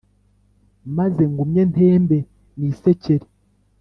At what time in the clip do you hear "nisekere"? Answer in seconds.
2.57-3.25